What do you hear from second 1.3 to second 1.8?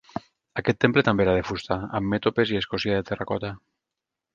de fusta,